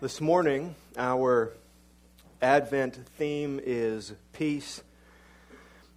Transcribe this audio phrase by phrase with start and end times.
[0.00, 1.52] This morning, our
[2.40, 4.82] Advent theme is peace.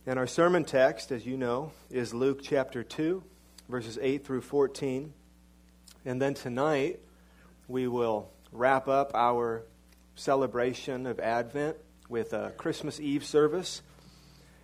[0.05, 3.23] And our sermon text, as you know, is Luke chapter 2,
[3.69, 5.13] verses 8 through 14.
[6.03, 6.99] And then tonight,
[7.69, 9.63] we will wrap up our
[10.15, 11.77] celebration of Advent
[12.09, 13.81] with a Christmas Eve service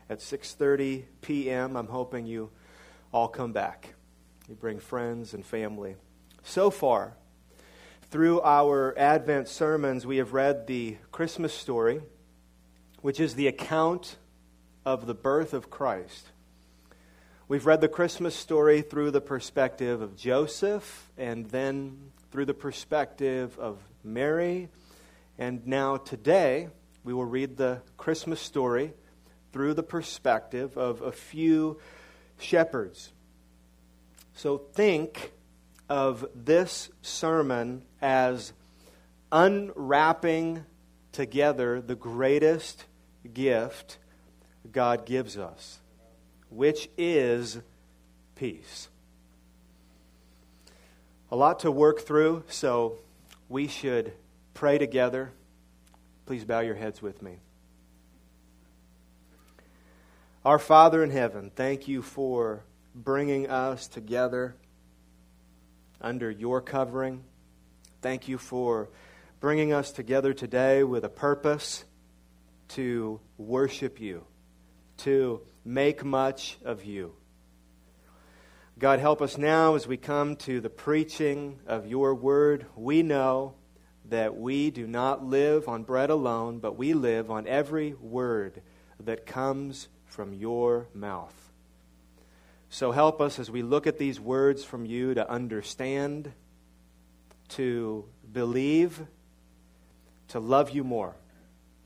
[0.09, 1.77] at 6:30 p.m.
[1.77, 2.49] I'm hoping you
[3.13, 3.93] all come back.
[4.49, 5.95] You bring friends and family.
[6.43, 7.15] So far,
[8.09, 12.01] through our Advent sermons, we have read the Christmas story,
[13.01, 14.17] which is the account
[14.83, 16.31] of the birth of Christ.
[17.47, 23.57] We've read the Christmas story through the perspective of Joseph, and then through the perspective
[23.59, 24.69] of Mary.
[25.37, 26.69] And now, today,
[27.03, 28.91] we will read the Christmas story
[29.53, 31.79] through the perspective of a few
[32.39, 33.13] shepherds.
[34.33, 35.31] So, think
[35.87, 38.53] of this sermon as
[39.31, 40.65] unwrapping
[41.11, 42.85] together the greatest
[43.33, 43.97] gift
[44.71, 45.79] God gives us,
[46.49, 47.59] which is
[48.35, 48.87] peace.
[51.31, 52.95] A lot to work through, so
[53.47, 54.13] we should
[54.53, 55.31] pray together.
[56.25, 57.37] Please bow your heads with me.
[60.45, 62.63] Our Father in heaven, thank you for
[62.95, 64.55] bringing us together
[66.01, 67.23] under your covering.
[68.01, 68.87] Thank you for
[69.41, 71.83] bringing us together today with a purpose
[72.69, 74.23] to worship you,
[74.99, 77.13] to make much of you.
[78.77, 82.67] God, help us now as we come to the preaching of your word.
[82.77, 83.55] We know
[84.05, 88.61] that we do not live on bread alone, but we live on every word
[89.01, 91.51] that comes from your mouth.
[92.69, 96.31] So help us as we look at these words from you to understand,
[97.49, 99.01] to believe,
[100.29, 101.15] to love you more.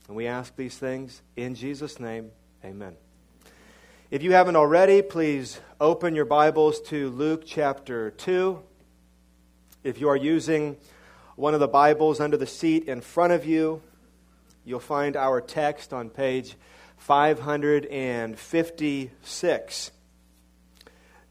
[0.08, 2.30] And we ask these things in Jesus' name.
[2.64, 2.96] Amen.
[4.10, 8.60] If you haven't already, please open your Bibles to Luke chapter 2.
[9.82, 10.76] If you are using
[11.36, 13.82] one of the Bibles under the seat in front of you,
[14.64, 16.56] you'll find our text on page
[16.98, 19.90] 556.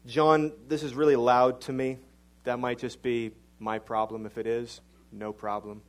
[0.06, 1.96] John, this is really loud to me.
[2.44, 3.30] That might just be
[3.64, 4.26] my problem.
[4.26, 5.80] If it is, no problem.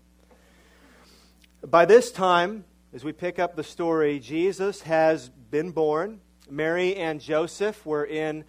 [1.61, 2.63] By this time,
[2.93, 6.21] as we pick up the story, Jesus has been born.
[6.49, 8.45] Mary and Joseph were in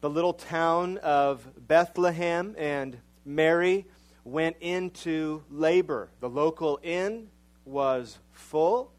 [0.00, 3.84] the little town of Bethlehem, and Mary
[4.24, 6.08] went into labor.
[6.20, 7.28] The local inn
[7.66, 8.92] was full,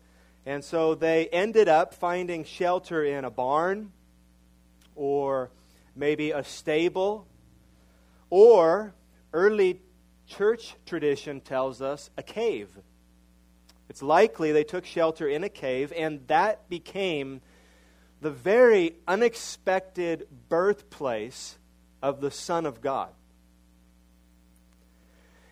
[0.46, 3.92] and so they ended up finding shelter in a barn
[4.96, 5.50] or
[5.96, 7.26] maybe a stable,
[8.30, 8.94] or
[9.36, 9.82] early
[10.28, 12.70] church tradition tells us a cave.
[13.90, 17.42] It's likely they took shelter in a cave, and that became
[18.22, 21.58] the very unexpected birthplace
[22.02, 23.10] of the Son of God.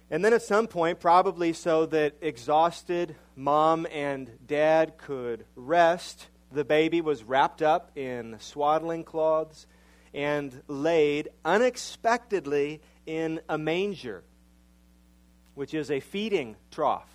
[0.09, 6.63] And then at some point, probably so that exhausted mom and dad could rest, the
[6.63, 9.67] baby was wrapped up in swaddling cloths
[10.13, 14.23] and laid unexpectedly in a manger,
[15.55, 17.09] which is a feeding trough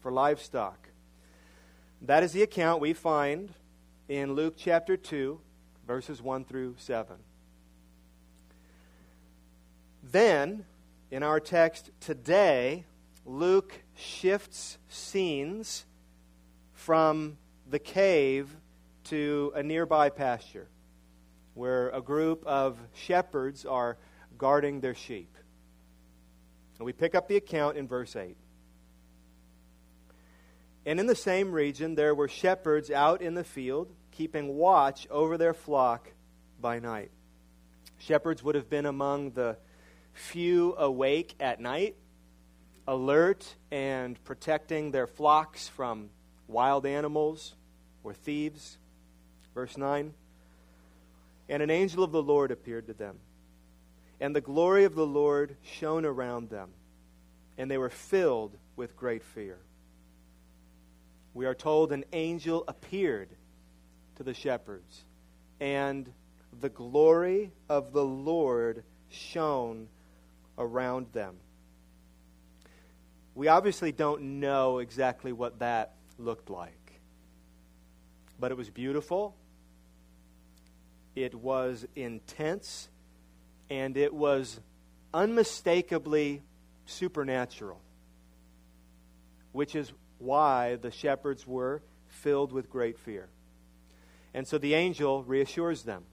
[0.00, 0.88] for livestock.
[2.02, 3.52] That is the account we find
[4.08, 5.40] in Luke chapter 2,
[5.86, 7.16] verses 1 through 7.
[10.02, 10.64] Then,
[11.10, 12.84] in our text today,
[13.24, 15.84] Luke shifts scenes
[16.72, 17.38] from
[17.68, 18.56] the cave
[19.04, 20.68] to a nearby pasture
[21.54, 23.96] where a group of shepherds are
[24.38, 25.31] guarding their sheep.
[26.82, 28.36] And we pick up the account in verse 8.
[30.84, 35.38] And in the same region, there were shepherds out in the field, keeping watch over
[35.38, 36.10] their flock
[36.60, 37.12] by night.
[37.98, 39.58] Shepherds would have been among the
[40.12, 41.94] few awake at night,
[42.88, 46.10] alert and protecting their flocks from
[46.48, 47.54] wild animals
[48.02, 48.76] or thieves.
[49.54, 50.12] Verse 9
[51.48, 53.20] And an angel of the Lord appeared to them,
[54.22, 56.70] and the glory of the Lord shone around them,
[57.58, 59.58] and they were filled with great fear.
[61.34, 63.30] We are told an angel appeared
[64.14, 65.02] to the shepherds,
[65.58, 66.08] and
[66.60, 69.88] the glory of the Lord shone
[70.56, 71.34] around them.
[73.34, 77.00] We obviously don't know exactly what that looked like,
[78.38, 79.34] but it was beautiful,
[81.16, 82.88] it was intense,
[83.72, 84.60] and it was
[85.14, 86.42] unmistakably
[86.84, 87.80] supernatural.
[89.52, 93.28] which is why the shepherds were filled with great fear.
[94.32, 96.04] And so the angel reassures them.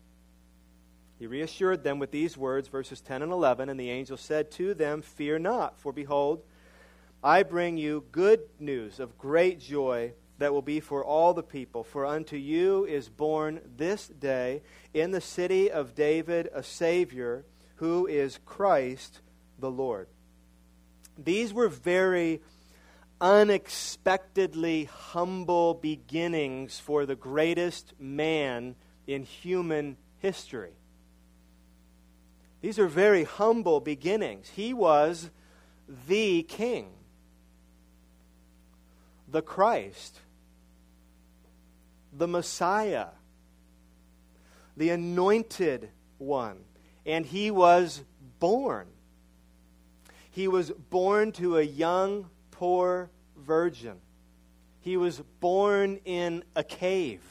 [1.20, 3.70] He reassured them with these words, verses 10 and 11.
[3.70, 6.44] And the angel said to them, Fear not, for behold,
[7.24, 11.84] I bring you good news of great joy that will be for all the people.
[11.84, 14.62] For unto you is born this day
[14.94, 17.46] in the city of David a Savior
[17.76, 19.20] who is Christ
[19.60, 20.08] the Lord.
[21.18, 22.42] These were very
[23.22, 28.76] unexpectedly humble beginnings for the greatest man
[29.08, 30.72] in human history.
[32.62, 34.50] These are very humble beginnings.
[34.50, 35.30] He was
[36.08, 36.90] the king,
[39.28, 40.22] the Christ,
[42.12, 43.08] the Messiah,
[44.76, 46.60] the anointed one.
[47.06, 48.04] And he was
[48.40, 48.88] born.
[50.32, 53.98] He was born to a young poor virgin.
[54.80, 57.22] He was born in a cave.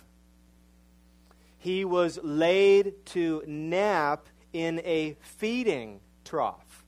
[1.58, 6.84] He was laid to nap in a feeding trough.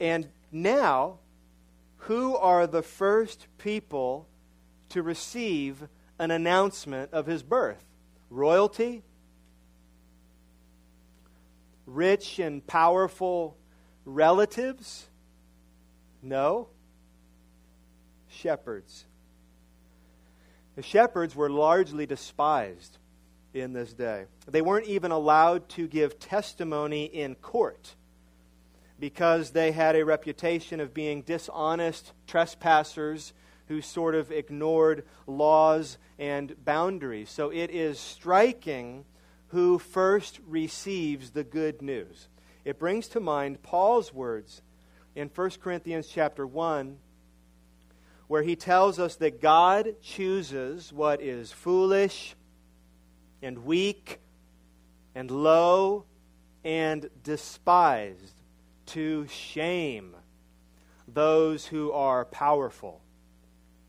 [0.00, 1.18] And now,
[1.96, 4.28] who are the first people
[4.88, 5.88] to receive
[6.22, 7.84] an announcement of his birth?
[8.30, 9.02] Royalty?
[11.84, 13.56] Rich and powerful
[14.04, 15.08] relatives?
[16.22, 16.68] No
[18.28, 19.04] shepherds.
[20.76, 22.98] The shepherds were largely despised
[23.52, 24.26] in this day.
[24.46, 27.96] They weren't even allowed to give testimony in court
[29.00, 33.32] because they had a reputation of being dishonest trespassers
[33.66, 37.28] who sort of ignored laws and boundaries.
[37.28, 39.04] So it is striking
[39.48, 42.28] who first receives the good news.
[42.64, 44.62] It brings to mind Paul's words
[45.16, 46.96] in 1 Corinthians chapter 1
[48.28, 52.36] where he tells us that God chooses what is foolish
[53.42, 54.20] and weak
[55.16, 56.04] and low
[56.62, 58.40] and despised
[58.86, 60.14] to shame
[61.08, 63.01] those who are powerful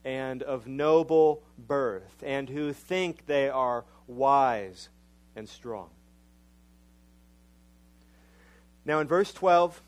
[0.05, 4.89] and of noble birth and who think they are wise
[5.35, 5.89] and strong.
[8.85, 9.81] Now, in verse 12,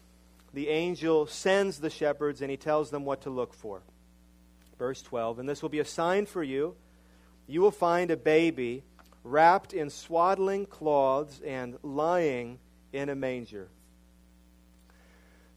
[0.53, 3.81] the angel sends the shepherds and he tells them what to look for.
[4.79, 6.75] Verse 12 And this will be a sign for you.
[7.47, 8.83] You will find a baby
[9.23, 12.59] wrapped in swaddling cloths and lying
[12.93, 13.67] in a manger.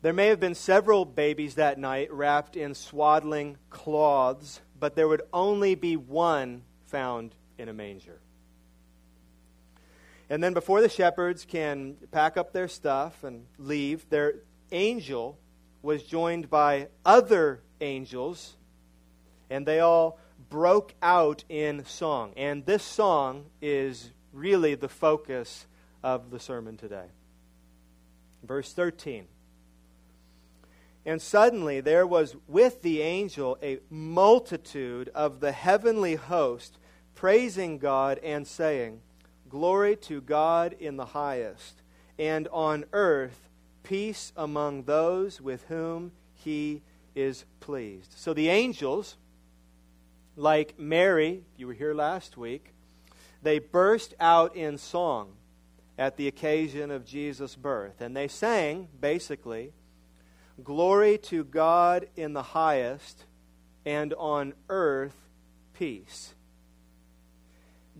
[0.00, 5.22] There may have been several babies that night wrapped in swaddling cloths, but there would
[5.32, 8.20] only be one found in a manger.
[10.30, 14.34] And then, before the shepherds can pack up their stuff and leave, their
[14.70, 15.38] angel
[15.82, 18.56] was joined by other angels
[19.50, 20.18] and they all
[20.50, 22.32] broke out in song.
[22.36, 25.66] And this song is really the focus
[26.02, 27.06] of the sermon today.
[28.42, 29.26] Verse 13.
[31.06, 36.78] And suddenly there was with the angel a multitude of the heavenly host
[37.14, 39.00] praising God and saying,
[39.48, 41.82] Glory to God in the highest,
[42.18, 43.48] and on earth
[43.82, 46.82] peace among those with whom he
[47.14, 48.12] is pleased.
[48.16, 49.16] So the angels
[50.36, 52.72] like Mary, you were here last week,
[53.42, 55.32] they burst out in song
[55.98, 58.00] at the occasion of Jesus' birth.
[58.00, 59.72] And they sang, basically,
[60.62, 63.24] Glory to God in the highest,
[63.84, 65.16] and on earth
[65.72, 66.34] peace.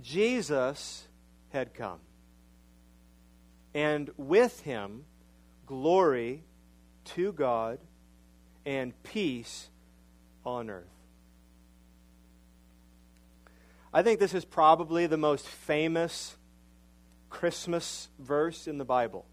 [0.03, 1.07] Jesus
[1.51, 2.01] had come.
[3.75, 5.05] And with him,
[5.67, 6.43] glory
[7.05, 7.79] to God
[8.67, 9.69] and peace
[10.45, 10.85] on earth.
[13.93, 16.37] I think this is probably the most famous
[17.31, 19.25] Christmas verse in the Bible.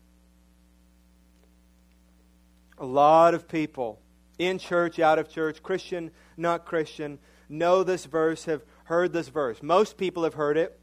[2.77, 3.99] A lot of people
[4.37, 9.63] in church, out of church, Christian, not Christian, know this verse, have heard this verse.
[9.63, 10.79] Most people have heard it.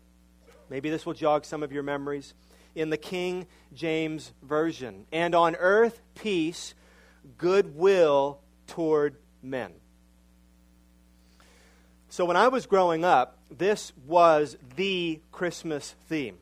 [0.71, 2.35] Maybe this will jog some of your memories.
[2.75, 5.07] In the King James Version.
[5.13, 6.75] And on earth, peace,
[7.37, 9.73] goodwill toward men.
[12.09, 16.39] So when I was growing up, this was the Christmas theme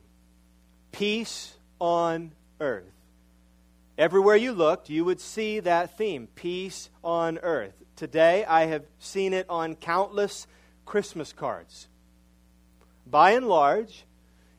[0.92, 2.99] peace on earth.
[4.00, 7.74] Everywhere you looked, you would see that theme peace on earth.
[7.96, 10.46] Today, I have seen it on countless
[10.86, 11.86] Christmas cards.
[13.06, 14.06] By and large,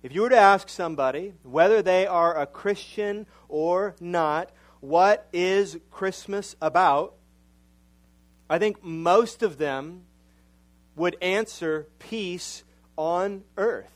[0.04, 5.80] if you were to ask somebody whether they are a Christian or not, what is
[5.90, 7.16] Christmas about?
[8.48, 10.04] I think most of them
[10.96, 12.64] would answer peace
[12.96, 13.92] on earth.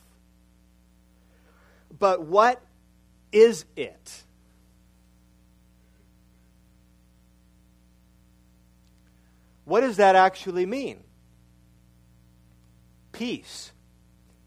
[1.96, 2.60] But what
[3.30, 4.24] is it?
[9.66, 11.02] What does that actually mean?
[13.10, 13.72] Peace.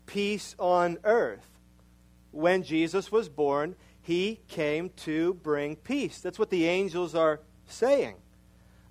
[0.06, 1.46] Peace on earth.
[2.32, 6.22] When Jesus was born, he came to bring peace.
[6.22, 8.16] That's what the angels are saying.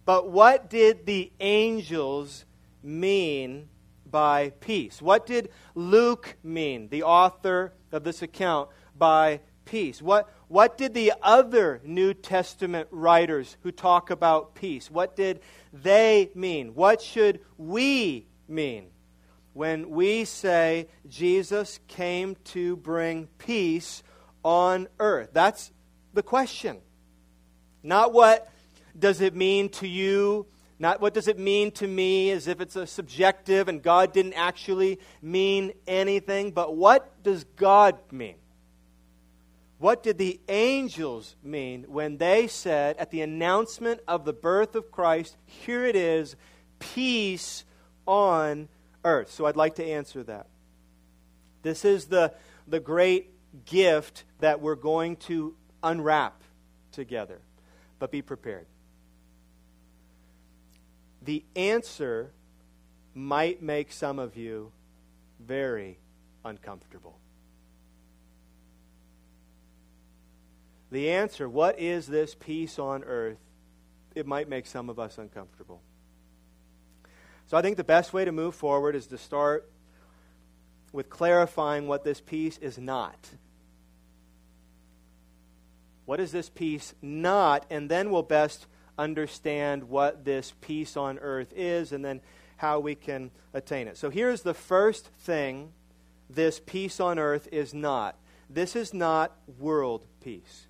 [0.04, 2.44] But what did the angels
[2.82, 3.70] mean
[4.04, 5.00] by peace?
[5.00, 10.02] What did Luke mean, the author of this account, by peace?
[10.02, 15.40] What, what did the other New Testament writers who talk about peace, what did
[15.72, 16.74] they mean?
[16.74, 18.88] What should we mean
[19.52, 24.02] when we say Jesus came to bring peace
[24.44, 25.30] on earth?
[25.32, 25.72] That's
[26.14, 26.78] the question.
[27.82, 28.50] Not what
[28.98, 30.46] does it mean to you
[30.78, 34.34] not what does it mean to me as if it's a subjective and God didn't
[34.34, 38.36] actually mean anything, but what does God mean?
[39.78, 44.90] What did the angels mean when they said at the announcement of the birth of
[44.90, 46.34] Christ, here it is,
[46.80, 47.64] peace
[48.06, 48.68] on
[49.04, 49.30] earth?
[49.30, 50.48] So I'd like to answer that.
[51.62, 52.34] This is the,
[52.66, 53.30] the great
[53.64, 56.42] gift that we're going to unwrap
[56.90, 57.40] together.
[58.00, 58.66] But be prepared
[61.28, 62.32] the answer
[63.14, 64.72] might make some of you
[65.38, 65.98] very
[66.42, 67.18] uncomfortable.
[70.90, 73.38] The answer, what is this peace on earth?
[74.14, 75.80] It might make some of us uncomfortable.
[77.46, 79.70] So I think the best way to move forward is to start
[80.92, 83.18] with clarifying what this peace is not.
[86.06, 87.66] What is this peace not?
[87.70, 88.66] And then we'll best
[88.98, 92.20] understand what this peace on earth is and then
[92.56, 93.96] how we can attain it.
[93.96, 95.72] So here's the first thing
[96.30, 98.16] this peace on earth is not
[98.50, 100.67] this is not world peace.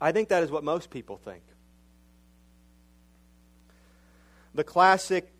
[0.00, 1.42] I think that is what most people think.
[4.54, 5.32] The classic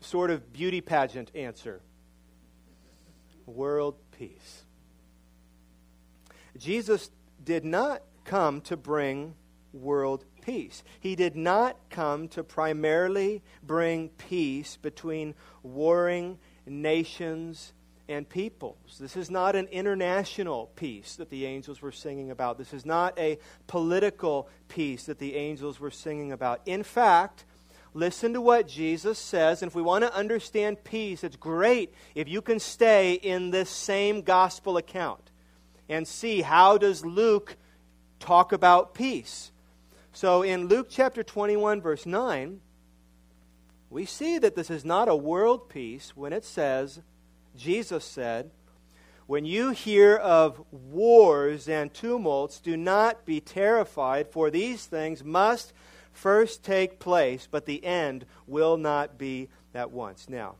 [0.00, 1.80] sort of beauty pageant answer
[3.46, 4.64] world peace.
[6.58, 7.10] Jesus
[7.42, 9.34] did not come to bring
[9.72, 10.82] world peace.
[11.00, 17.72] He did not come to primarily bring peace between warring nations
[18.08, 18.96] and peoples.
[18.98, 22.56] This is not an international peace that the angels were singing about.
[22.56, 26.62] This is not a political peace that the angels were singing about.
[26.64, 27.44] In fact,
[27.92, 29.62] listen to what Jesus says.
[29.62, 33.68] And if we want to understand peace, it's great if you can stay in this
[33.68, 35.30] same gospel account
[35.88, 37.56] and see how does Luke
[38.20, 39.52] talk about peace.
[40.12, 42.60] So in Luke chapter 21, verse 9,
[43.90, 47.00] we see that this is not a world peace when it says,
[47.58, 48.50] Jesus said,
[49.26, 55.72] When you hear of wars and tumults, do not be terrified, for these things must
[56.12, 60.28] first take place, but the end will not be at once.
[60.28, 60.54] Now,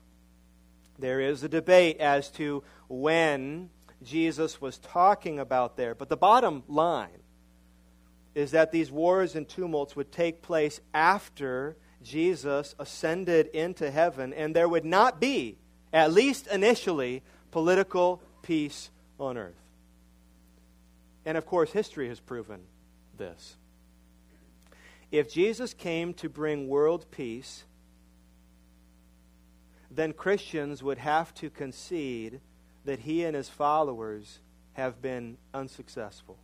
[0.98, 3.70] there is a debate as to when
[4.02, 7.22] Jesus was talking about there, but the bottom line
[8.34, 14.54] is that these wars and tumults would take place after Jesus ascended into heaven, and
[14.54, 15.58] there would not be,
[15.92, 19.54] at least initially, political peace on earth.
[21.24, 22.60] And of course, history has proven
[23.16, 23.56] this.
[25.10, 27.64] If Jesus came to bring world peace,
[29.90, 32.40] then Christians would have to concede
[32.84, 34.40] that he and his followers
[34.74, 36.38] have been unsuccessful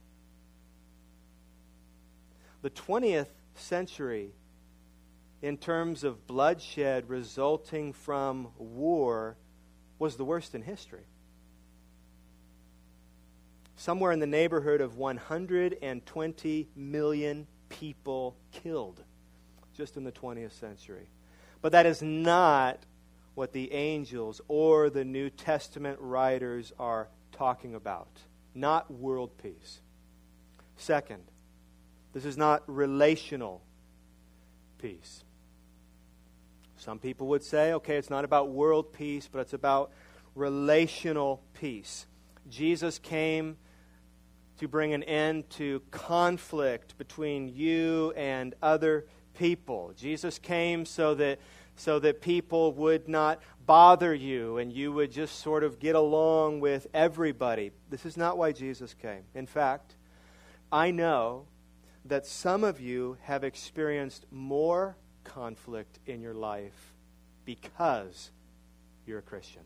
[2.64, 4.30] the 20th century,
[5.44, 9.36] in terms of bloodshed resulting from war,
[9.98, 11.04] was the worst in history.
[13.76, 19.04] Somewhere in the neighborhood of 120 million people killed
[19.76, 21.10] just in the 20th century.
[21.60, 22.78] But that is not
[23.34, 28.08] what the angels or the New Testament writers are talking about.
[28.54, 29.82] Not world peace.
[30.78, 31.24] Second,
[32.14, 33.60] this is not relational
[34.78, 35.23] peace.
[36.84, 39.90] Some people would say, okay, it's not about world peace, but it's about
[40.34, 42.04] relational peace.
[42.50, 43.56] Jesus came
[44.58, 49.94] to bring an end to conflict between you and other people.
[49.96, 51.40] Jesus came so that
[51.74, 56.60] so that people would not bother you and you would just sort of get along
[56.60, 57.70] with everybody.
[57.88, 59.22] This is not why Jesus came.
[59.34, 59.96] In fact,
[60.70, 61.46] I know
[62.04, 66.94] that some of you have experienced more conflict in your life
[67.44, 68.30] because
[69.06, 69.62] you're a Christian.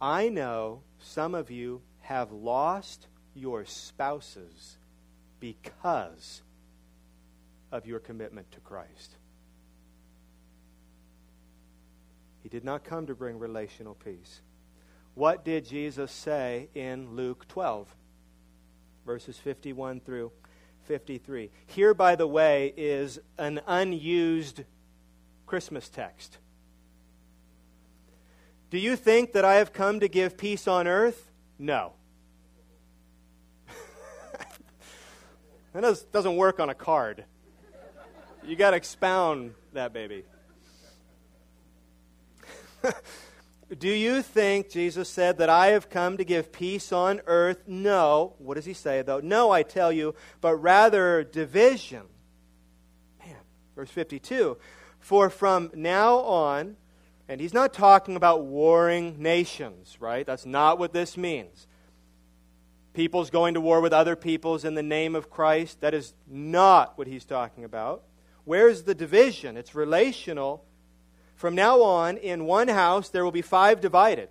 [0.00, 4.76] I know some of you have lost your spouses
[5.40, 6.42] because
[7.72, 9.16] of your commitment to Christ.
[12.42, 14.42] He did not come to bring relational peace.
[15.14, 17.88] What did Jesus say in Luke 12,
[19.06, 20.30] verses 51 through
[20.84, 21.50] 53?
[21.66, 24.64] Here, by the way, is an unused
[25.46, 26.38] Christmas text.
[28.70, 31.30] Do you think that I have come to give peace on earth?
[31.58, 31.92] No.
[35.72, 37.24] that doesn't work on a card.
[38.44, 40.24] You got to expound that baby.
[43.78, 47.62] Do you think, Jesus said, that I have come to give peace on earth?
[47.66, 48.34] No.
[48.38, 49.20] What does he say, though?
[49.20, 52.02] No, I tell you, but rather division.
[53.20, 53.36] Man,
[53.74, 54.58] verse 52.
[55.00, 56.76] For from now on,
[57.28, 60.26] and he's not talking about warring nations, right?
[60.26, 61.66] That's not what this means.
[62.92, 65.80] People's going to war with other peoples in the name of Christ.
[65.80, 68.04] That is not what he's talking about.
[68.44, 69.56] Where's the division?
[69.56, 70.64] It's relational
[71.34, 74.28] from now on, in one house, there will be five divided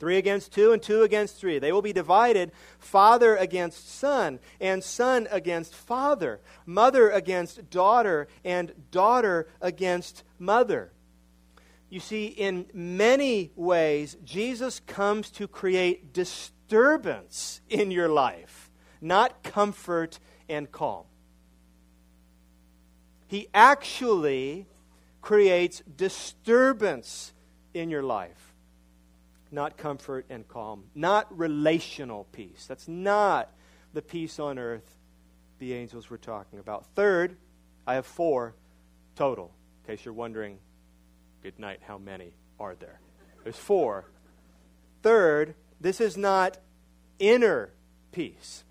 [0.00, 1.58] three against two, and two against three.
[1.58, 8.72] They will be divided father against son, and son against father, mother against daughter, and
[8.90, 10.90] daughter against mother.
[11.90, 18.70] You see, in many ways, Jesus comes to create disturbance in your life,
[19.02, 21.04] not comfort and calm.
[23.26, 24.66] He actually
[25.20, 27.32] creates disturbance
[27.74, 28.54] in your life,
[29.50, 32.66] not comfort and calm, not relational peace.
[32.66, 33.52] That's not
[33.92, 34.96] the peace on earth
[35.58, 36.86] the angels were talking about.
[36.94, 37.36] Third,
[37.86, 38.54] I have four
[39.14, 39.52] total,
[39.82, 40.58] in case you're wondering,
[41.42, 42.98] good night, how many are there?
[43.44, 44.06] There's four.
[45.02, 46.58] Third, this is not
[47.18, 47.70] inner
[48.12, 48.64] peace.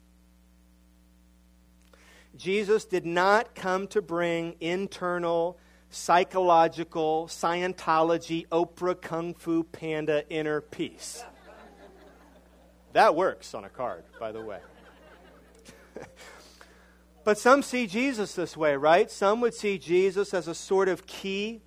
[2.36, 5.58] Jesus did not come to bring internal
[5.90, 11.24] psychological, Scientology, Oprah, Kung Fu Panda inner peace.
[12.94, 14.60] That works on a card, by the way.
[17.24, 19.10] but some see Jesus this way, right?
[19.12, 21.62] Some would see Jesus as a sort of key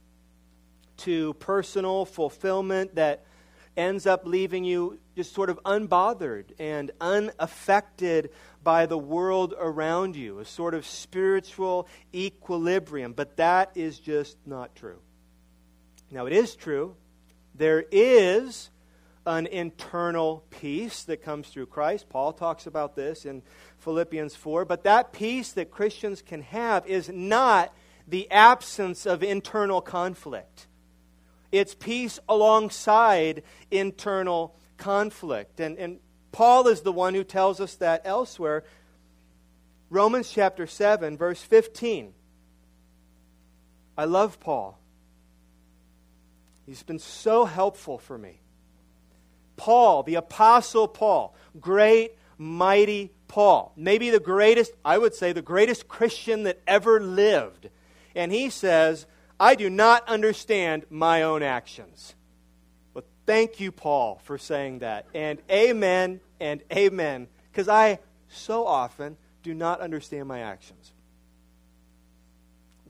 [0.98, 3.24] to personal fulfillment that
[3.76, 8.30] ends up leaving you just sort of unbothered and unaffected
[8.62, 13.12] by the world around you, a sort of spiritual equilibrium.
[13.12, 14.98] But that is just not true.
[16.10, 16.94] Now, it is true.
[17.54, 18.70] There is
[19.26, 22.08] an internal peace that comes through Christ.
[22.08, 23.42] Paul talks about this in
[23.78, 24.64] Philippians 4.
[24.64, 27.72] But that peace that Christians can have is not
[28.06, 30.66] the absence of internal conflict,
[31.52, 35.60] it's peace alongside internal conflict.
[35.60, 35.98] And, and
[36.32, 38.64] Paul is the one who tells us that elsewhere.
[39.90, 42.14] Romans chapter 7, verse 15.
[43.96, 44.78] I love Paul.
[46.64, 48.40] He's been so helpful for me.
[49.56, 55.88] Paul, the Apostle Paul, great, mighty Paul, maybe the greatest, I would say, the greatest
[55.88, 57.68] Christian that ever lived.
[58.14, 59.06] And he says,
[59.38, 62.14] I do not understand my own actions.
[63.32, 65.06] Thank you, Paul, for saying that.
[65.14, 67.28] And amen and amen.
[67.50, 70.92] Because I so often do not understand my actions.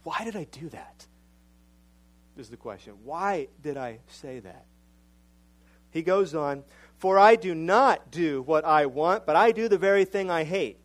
[0.03, 1.07] Why did I do that?
[2.37, 2.95] Is the question.
[3.05, 4.67] Why did I say that?
[5.93, 6.65] He goes on,
[6.99, 10.43] For I do not do what I want, but I do the very thing I
[10.43, 10.81] hate.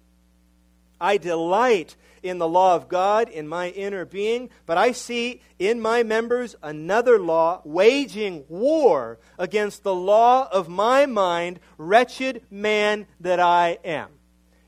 [1.00, 5.80] I delight in the law of God in my inner being, but I see in
[5.80, 13.40] my members another law waging war against the law of my mind, wretched man that
[13.40, 14.10] I am.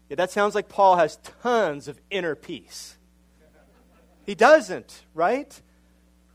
[0.09, 2.97] Yeah, that sounds like Paul has tons of inner peace.
[4.25, 5.59] He doesn't, right?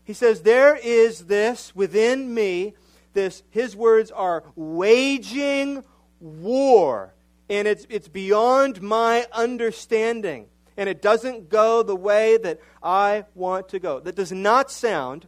[0.03, 2.73] He says, There is this within me,
[3.13, 5.83] this, his words are waging
[6.19, 7.14] war
[7.49, 10.47] and it's, it's beyond my understanding.
[10.77, 13.99] And it doesn't go the way that I want to go.
[13.99, 15.27] That does not sound,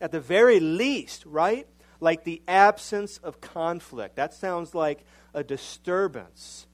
[0.00, 1.66] at the very least, right?
[2.00, 4.16] Like the absence of conflict.
[4.16, 6.66] That sounds like a disturbance.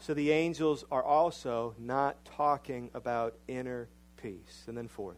[0.00, 3.88] So the angels are also not talking about inner
[4.20, 4.64] peace.
[4.66, 5.16] And then, fourth,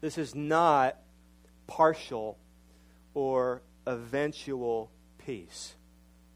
[0.00, 0.98] this is not
[1.66, 2.36] partial
[3.14, 5.76] or eventual peace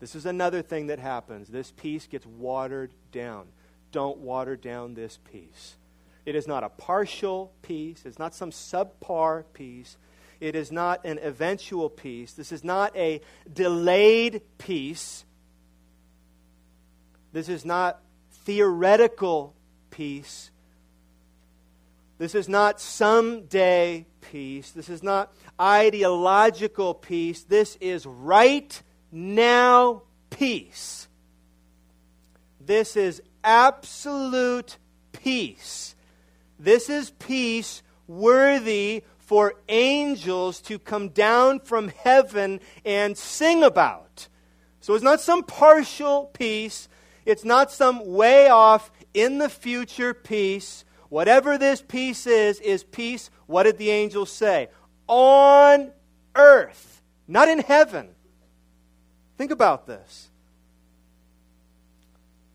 [0.05, 1.49] This is another thing that happens.
[1.49, 3.47] This peace gets watered down.
[3.91, 5.77] Don't water down this peace.
[6.27, 9.97] It is not a partial peace, it's not some subpar peace.
[10.41, 12.35] It is not an eventual peace.
[12.35, 15.25] This is not a delayed peace.
[17.33, 18.03] This is not
[18.45, 19.55] theoretical
[19.89, 20.51] peace.
[22.19, 24.71] This is not someday peace.
[24.71, 27.43] This is not ideological peace.
[27.45, 28.83] This is right
[29.15, 31.07] now peace.
[32.61, 34.77] This is absolute
[35.13, 35.95] peace.
[36.59, 44.29] This is peace worthy for angels to come down from heaven and sing about.
[44.81, 46.89] So it's not some partial peace,
[47.25, 50.85] it's not some way off in the future peace.
[51.09, 54.69] Whatever this peace is, is peace, what did the angels say?
[55.07, 55.93] On
[56.35, 58.14] earth, not in heaven.
[59.37, 60.31] Think about this.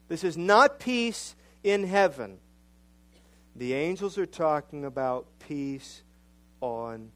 [0.08, 2.40] This is not peace in heaven.
[3.56, 6.04] The angels are talking about peace
[6.62, 7.12] on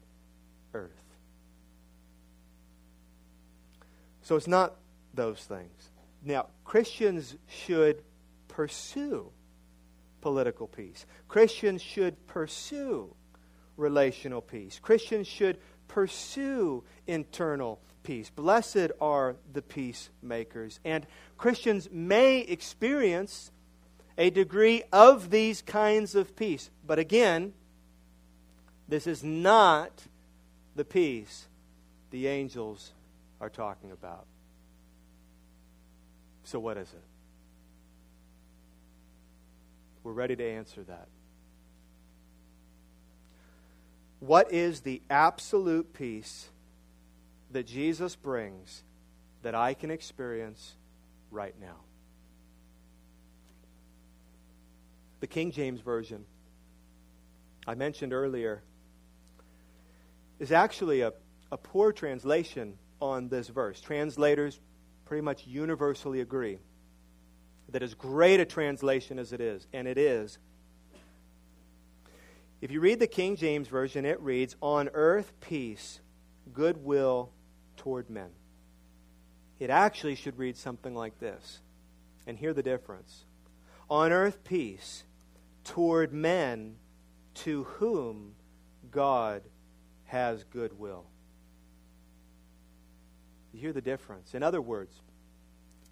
[0.74, 0.90] earth.
[4.22, 4.76] So it's not
[5.12, 5.90] those things.
[6.22, 8.02] Now, Christians should
[8.48, 9.30] pursue
[10.20, 11.04] political peace.
[11.28, 13.14] Christians should pursue
[13.76, 14.78] relational peace.
[14.80, 18.30] Christians should pursue internal peace.
[18.30, 20.78] Blessed are the peacemakers.
[20.84, 23.50] And Christians may experience
[24.16, 26.70] a degree of these kinds of peace.
[26.86, 27.52] But again,
[28.86, 30.04] this is not
[30.76, 31.48] the peace
[32.10, 32.92] the angels
[33.40, 34.26] are talking about.
[36.44, 37.02] So, what is it?
[40.04, 41.08] We're ready to answer that.
[44.20, 46.50] What is the absolute peace
[47.54, 48.82] that Jesus brings
[49.42, 50.74] that I can experience
[51.30, 51.76] right now?
[55.20, 56.24] The King James Version,
[57.64, 58.62] I mentioned earlier,
[60.40, 61.12] is actually a,
[61.52, 63.80] a poor translation on this verse.
[63.80, 64.60] Translators
[65.04, 66.58] pretty much universally agree
[67.68, 70.38] that as great a translation as it is, and it is,
[72.60, 76.00] if you read the King James Version, it reads, On earth peace,
[76.52, 77.30] goodwill
[77.84, 78.30] toward men.
[79.58, 81.60] It actually should read something like this.
[82.26, 83.24] And hear the difference.
[83.90, 85.04] On earth peace
[85.64, 86.76] toward men
[87.34, 88.36] to whom
[88.90, 89.42] God
[90.04, 91.04] has goodwill.
[93.52, 94.34] You hear the difference.
[94.34, 95.02] In other words,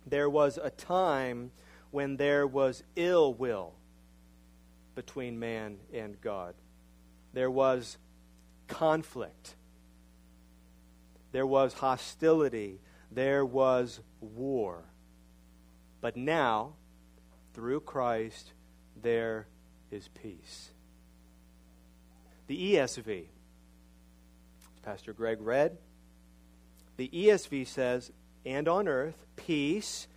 [0.06, 1.50] there was a time
[1.90, 3.74] when there was ill will
[4.94, 6.54] between man and God.
[7.34, 7.98] There was
[8.66, 9.56] conflict.
[11.32, 12.80] There was hostility.
[13.10, 14.84] There was war.
[16.00, 16.74] But now,
[17.54, 18.52] through Christ,
[19.00, 19.46] there
[19.90, 20.70] is peace.
[22.46, 23.24] The ESV,
[24.82, 25.78] Pastor Greg read,
[26.96, 28.12] the ESV says,
[28.44, 30.08] and on earth, peace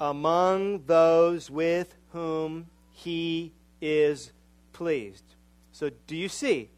[0.00, 4.32] among those with whom he is
[4.72, 5.24] pleased.
[5.72, 6.70] So, do you see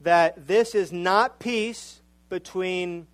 [0.00, 2.01] that this is not peace
[2.32, 3.06] between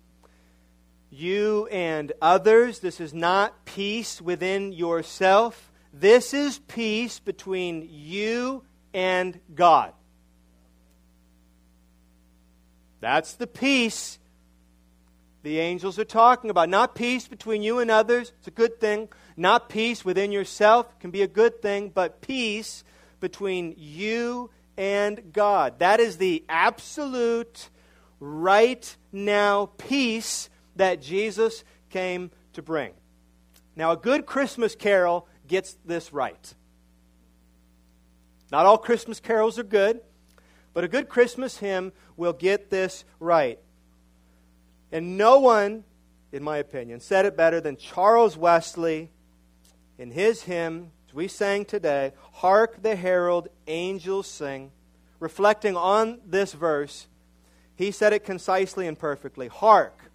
[1.09, 2.79] you and others?
[2.79, 5.73] This is not peace within yourself.
[5.91, 9.91] This is peace between you and God.
[13.01, 14.19] That's the peace
[15.43, 16.69] the angels are talking about.
[16.69, 19.09] Not peace between you and others, it's a good thing.
[19.35, 22.85] Not peace within yourself can be a good thing, but peace
[23.19, 25.79] between you and God.
[25.79, 27.69] That is the absolute,
[28.19, 32.93] right now peace that Jesus came to bring.
[33.75, 36.53] Now, a good Christmas carol gets this right.
[38.51, 40.01] Not all Christmas carols are good,
[40.73, 43.59] but a good Christmas hymn will get this right.
[44.91, 45.83] And no one,
[46.31, 49.11] in my opinion, said it better than Charles Wesley
[49.97, 54.71] in his hymn, we sang today, Hark the Herald Angels Sing,
[55.19, 57.07] reflecting on this verse.
[57.79, 59.47] He said it concisely and perfectly.
[59.47, 60.11] Hark,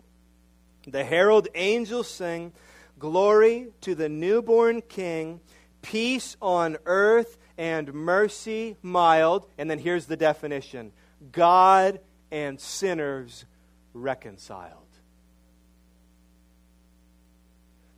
[0.87, 2.53] the herald angels sing,
[2.99, 5.41] Glory to the newborn King,
[5.81, 9.47] peace on earth and mercy mild.
[9.57, 10.93] And then here's the definition
[11.33, 12.01] God
[12.31, 13.47] and sinners
[13.95, 14.83] reconciled.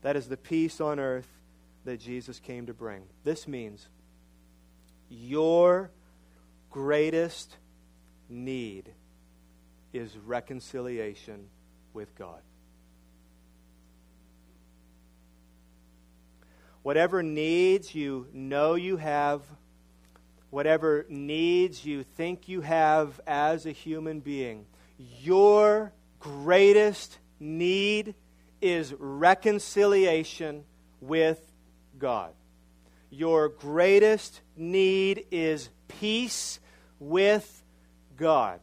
[0.03, 1.41] That is the peace on earth
[1.85, 3.03] that Jesus came to bring.
[3.25, 3.89] This means
[5.09, 5.91] your
[6.71, 7.57] greatest
[8.29, 8.93] need
[9.93, 11.49] is reconciliation
[11.93, 12.41] with God.
[16.87, 19.43] whatever needs you know you have,
[20.51, 24.65] whatever needs you think you have as a human being,
[25.21, 28.15] your greatest need
[28.61, 30.63] is reconciliation
[31.01, 31.41] with
[31.99, 32.33] God.
[33.11, 36.61] Your greatest need is peace
[37.01, 37.65] with
[38.17, 38.61] God.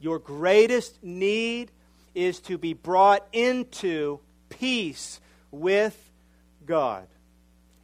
[0.00, 1.70] Your greatest need
[2.14, 6.10] is to be brought into peace with
[6.66, 7.06] God.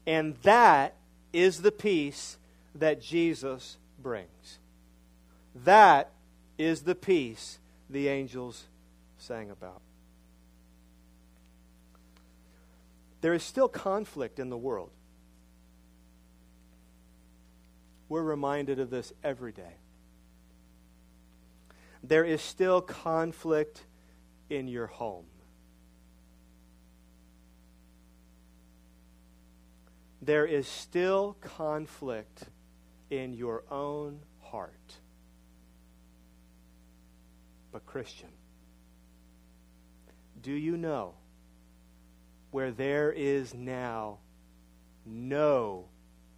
[0.07, 0.95] And that
[1.33, 2.37] is the peace
[2.75, 4.59] that Jesus brings.
[5.65, 6.11] That
[6.59, 8.65] is the peace the angels
[9.19, 9.81] sang about.
[13.21, 14.91] There is still conflict in the world.
[18.09, 19.77] We're reminded of this every day.
[22.07, 23.87] There is still conflict
[24.51, 25.25] in your home.
[30.21, 32.45] There is still conflict
[33.09, 34.97] in your own heart.
[37.73, 38.29] But, Christian,
[40.43, 41.15] do you know
[42.51, 44.19] where there is now
[45.07, 45.87] no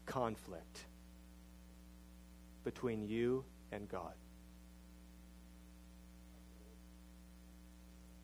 [0.05, 0.87] conflict
[2.62, 4.14] between you and God?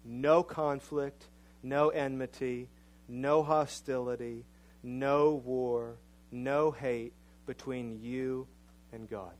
[0.05, 1.29] No conflict,
[1.62, 2.69] no enmity,
[3.09, 4.45] no hostility,
[4.83, 5.97] no war,
[6.31, 7.12] no hate
[7.47, 8.47] between you
[8.93, 9.33] and God.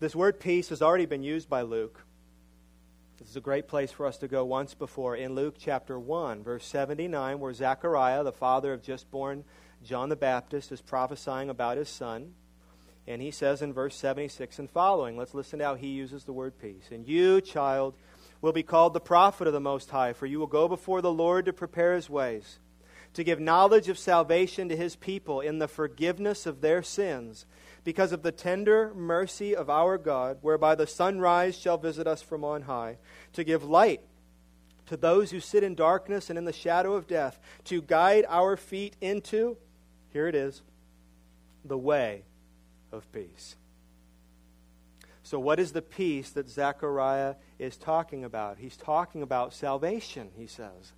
[0.00, 2.04] This word peace has already been used by Luke.
[3.18, 6.44] This is a great place for us to go once before in Luke chapter 1,
[6.44, 9.44] verse 79, where Zechariah, the father of just born
[9.82, 12.34] John the Baptist, is prophesying about his son.
[13.08, 16.32] And he says in verse 76 and following, let's listen to how he uses the
[16.34, 16.90] word peace.
[16.90, 17.94] And you, child,
[18.42, 21.10] will be called the prophet of the Most High, for you will go before the
[21.10, 22.58] Lord to prepare his ways,
[23.14, 27.46] to give knowledge of salvation to his people in the forgiveness of their sins,
[27.82, 32.44] because of the tender mercy of our God, whereby the sunrise shall visit us from
[32.44, 32.98] on high,
[33.32, 34.02] to give light
[34.84, 38.54] to those who sit in darkness and in the shadow of death, to guide our
[38.54, 39.56] feet into,
[40.12, 40.60] here it is,
[41.64, 42.24] the way
[42.92, 43.56] of peace.
[45.22, 48.58] So, what is the peace that Zechariah is talking about?
[48.58, 50.94] He's talking about salvation, he says,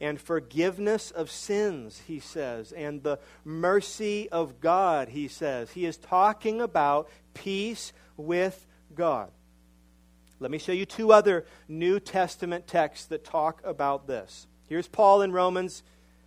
[0.00, 5.70] and forgiveness of sins, he says, and the mercy of God, he says.
[5.70, 9.30] He is talking about peace with God.
[10.40, 14.46] Let me show you two other New Testament texts that talk about this.
[14.68, 15.82] Here's Paul in Romans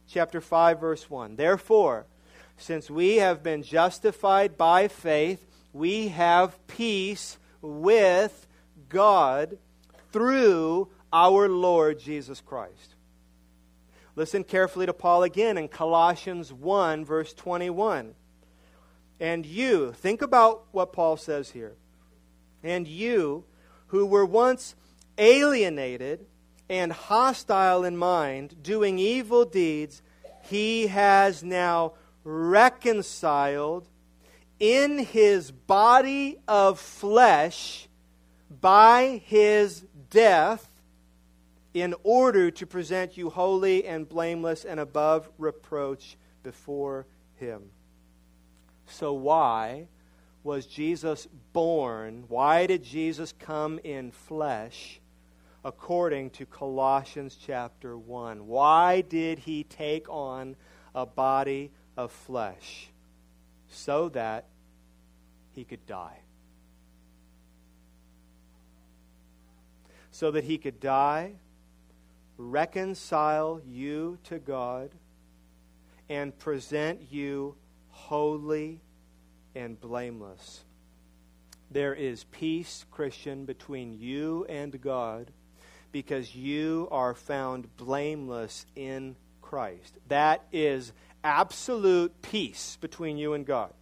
[0.07, 1.35] chapter 5 verse 1.
[1.35, 2.05] Therefore,
[2.61, 8.47] since we have been justified by faith, we have peace with
[8.87, 9.57] God
[10.11, 12.95] through our Lord Jesus Christ.
[14.15, 18.13] Listen carefully to Paul again in Colossians 1, verse 21.
[19.19, 21.75] And you, think about what Paul says here.
[22.63, 23.45] And you,
[23.87, 24.75] who were once
[25.17, 26.25] alienated
[26.69, 30.01] and hostile in mind, doing evil deeds,
[30.43, 33.87] he has now reconciled
[34.59, 37.87] in his body of flesh
[38.61, 40.67] by his death
[41.73, 47.05] in order to present you holy and blameless and above reproach before
[47.35, 47.63] him.
[48.87, 49.87] So, why
[50.43, 52.25] was Jesus born?
[52.27, 54.99] Why did Jesus come in flesh?
[55.63, 58.47] According to Colossians chapter 1.
[58.47, 60.55] Why did he take on
[60.95, 62.89] a body of flesh?
[63.69, 64.45] So that
[65.53, 66.19] he could die.
[70.11, 71.33] So that he could die,
[72.37, 74.91] reconcile you to God,
[76.09, 77.55] and present you
[77.89, 78.81] holy
[79.55, 80.61] and blameless.
[81.69, 85.31] There is peace, Christian, between you and God
[85.91, 89.97] because you are found blameless in Christ.
[90.07, 90.91] That is
[91.23, 93.73] absolute peace between you and God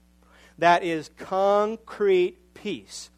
[0.60, 3.10] that is concrete peace.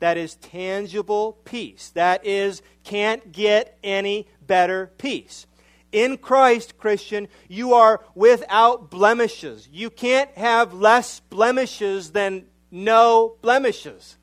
[0.00, 1.90] That is tangible peace.
[1.90, 5.46] That is, can't get any better peace.
[5.92, 9.68] In Christ, Christian, you are without blemishes.
[9.70, 14.16] You can't have less blemishes than no blemishes.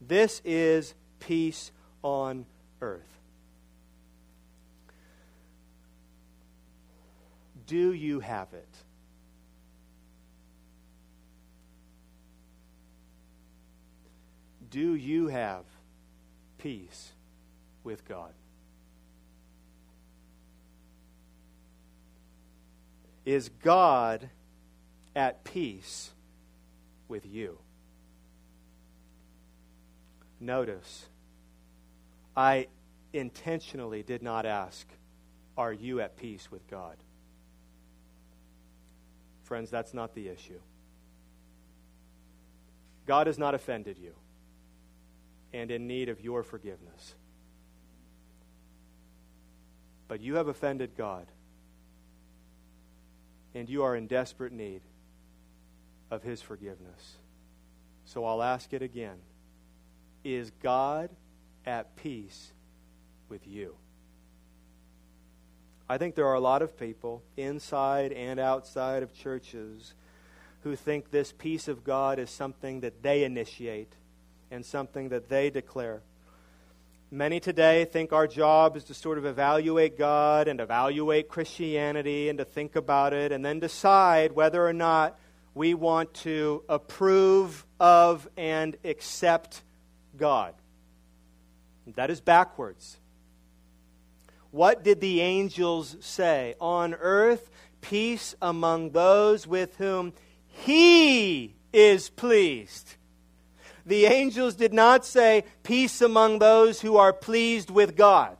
[0.00, 1.70] This is peace
[2.02, 2.46] on
[2.80, 3.15] earth.
[7.66, 8.68] do you have it?
[14.70, 15.64] Do you have
[16.58, 17.12] peace
[17.82, 18.32] with God?
[23.24, 24.28] Is God
[25.16, 26.10] at peace
[27.08, 27.58] with you?
[30.38, 31.06] Notice,
[32.36, 32.68] I
[33.12, 34.86] intentionally did not ask,
[35.56, 36.96] Are you at peace with God?
[39.46, 40.58] Friends, that's not the issue.
[43.06, 44.12] God has not offended you
[45.52, 47.14] and in need of your forgiveness.
[50.08, 51.26] But you have offended God,
[53.54, 54.82] and you are in desperate need
[56.10, 57.14] of His forgiveness.
[58.04, 59.16] So I'll ask it again
[60.24, 61.10] Is God
[61.64, 62.50] at peace
[63.28, 63.76] with you?
[65.88, 69.94] I think there are a lot of people inside and outside of churches
[70.62, 73.92] who think this peace of God is something that they initiate
[74.50, 76.02] and something that they declare.
[77.12, 82.38] Many today think our job is to sort of evaluate God and evaluate Christianity and
[82.38, 85.16] to think about it and then decide whether or not
[85.54, 89.62] we want to approve of and accept
[90.16, 90.52] God.
[91.94, 92.98] That is backwards.
[94.50, 96.54] What did the angels say?
[96.60, 100.12] On earth, peace among those with whom
[100.46, 102.96] He is pleased.
[103.84, 108.36] The angels did not say, Peace among those who are pleased with God.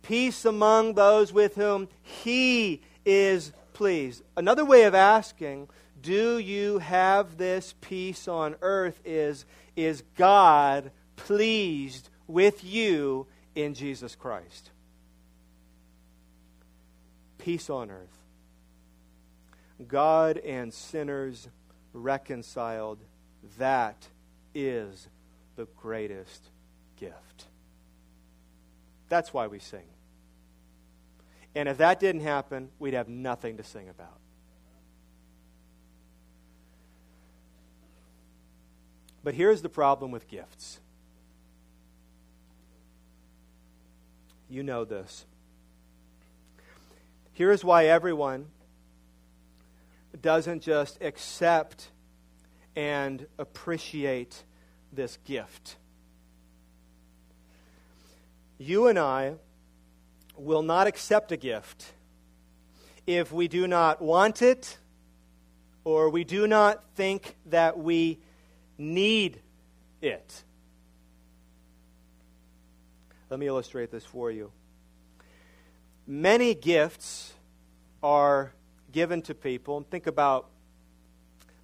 [0.00, 4.22] Peace among those with whom He is pleased.
[4.36, 5.68] Another way of asking,
[6.00, 9.00] Do you have this peace on earth?
[9.04, 9.44] is,
[9.76, 14.70] is God pleased with you in Jesus Christ.
[17.38, 18.18] Peace on earth.
[19.86, 21.48] God and sinners
[21.92, 22.98] reconciled.
[23.58, 24.06] That
[24.54, 25.08] is
[25.56, 26.50] the greatest
[26.96, 27.46] gift.
[29.08, 29.84] That's why we sing.
[31.54, 34.18] And if that didn't happen, we'd have nothing to sing about.
[39.24, 40.80] But here's the problem with gifts
[44.52, 45.24] You know this.
[47.32, 48.48] Here's why everyone
[50.20, 51.88] doesn't just accept
[52.76, 54.44] and appreciate
[54.92, 55.76] this gift.
[58.58, 59.36] You and I
[60.36, 61.86] will not accept a gift
[63.06, 64.76] if we do not want it
[65.82, 68.18] or we do not think that we
[68.76, 69.40] need
[70.02, 70.44] it.
[73.32, 74.52] Let me illustrate this for you.
[76.06, 77.32] Many gifts
[78.02, 78.52] are
[78.92, 79.78] given to people.
[79.78, 80.50] And Think about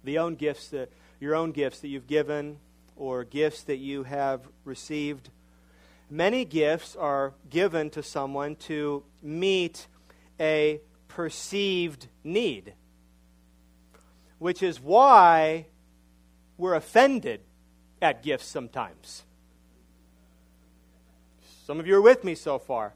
[0.03, 2.57] the own gifts that your own gifts that you've given
[2.95, 5.29] or gifts that you have received.
[6.09, 9.85] Many gifts are given to someone to meet
[10.39, 12.73] a perceived need,
[14.39, 15.67] which is why
[16.57, 17.41] we're offended
[18.01, 19.23] at gifts sometimes.
[21.69, 22.95] Some of you are with me so far.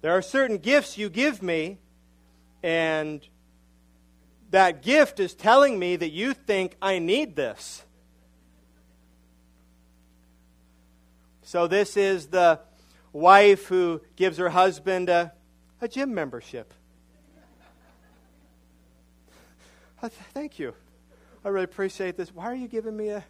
[0.00, 1.76] There are certain gifts you give me,
[2.62, 3.20] and
[4.48, 7.84] that gift is telling me that you think I need this.
[11.42, 12.58] So, this is the
[13.12, 15.34] wife who gives her husband a,
[15.82, 16.72] a gym membership.
[20.02, 20.72] Uh, thank you.
[21.44, 22.34] I really appreciate this.
[22.34, 23.22] Why are you giving me a,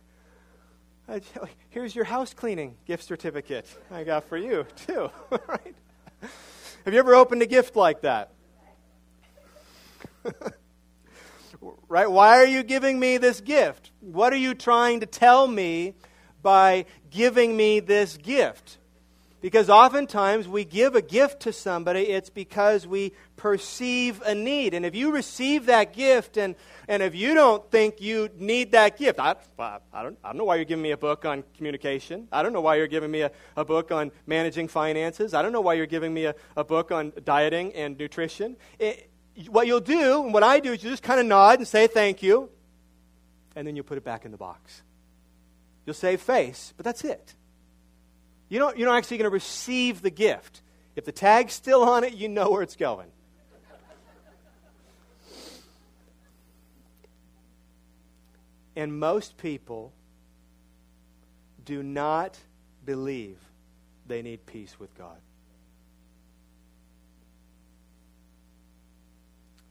[1.70, 5.10] here's your house cleaning gift certificate I got for you, too.
[5.48, 5.74] right?
[6.84, 8.32] Have you ever opened a gift like that?
[11.88, 12.10] right?
[12.10, 13.90] Why are you giving me this gift?
[14.00, 15.94] What are you trying to tell me
[16.42, 18.78] by giving me this gift?
[19.42, 24.72] Because oftentimes we give a gift to somebody, it's because we perceive a need.
[24.72, 26.54] And if you receive that gift and,
[26.86, 30.44] and if you don't think you need that gift, I, I, don't, I don't know
[30.44, 32.28] why you're giving me a book on communication.
[32.30, 35.34] I don't know why you're giving me a, a book on managing finances.
[35.34, 38.56] I don't know why you're giving me a, a book on dieting and nutrition.
[38.78, 39.10] It,
[39.48, 41.88] what you'll do, and what I do, is you just kind of nod and say
[41.88, 42.48] thank you,
[43.56, 44.82] and then you put it back in the box.
[45.84, 47.34] You'll save face, but that's it.
[48.52, 50.60] You don't, you're not actually going to receive the gift.
[50.94, 53.08] If the tag's still on it, you know where it's going.
[58.76, 59.94] and most people
[61.64, 62.36] do not
[62.84, 63.38] believe
[64.06, 65.16] they need peace with God.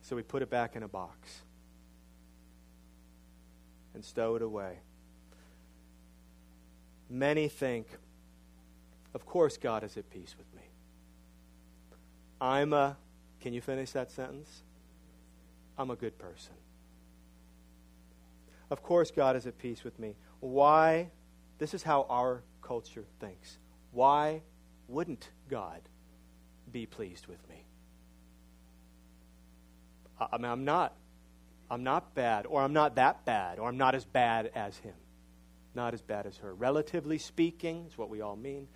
[0.00, 1.42] So we put it back in a box
[3.94, 4.80] and stow it away.
[7.08, 7.86] Many think
[9.14, 10.68] of course, God is at peace with me.
[12.40, 12.96] I'm a
[13.40, 14.62] Can you finish that sentence?
[15.76, 16.54] I'm a good person.
[18.70, 20.16] Of course, God is at peace with me.
[20.40, 21.10] Why?
[21.58, 23.58] This is how our culture thinks.
[23.90, 24.42] Why
[24.88, 25.80] wouldn't God
[26.70, 27.66] be pleased with me?
[30.18, 30.94] I mean, I'm not.
[31.70, 34.94] I'm not bad, or I'm not that bad, or I'm not as bad as him.
[35.74, 36.54] Not as bad as her.
[36.54, 38.68] Relatively speaking, is what we all mean.